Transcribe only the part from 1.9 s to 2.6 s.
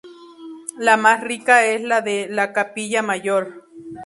de la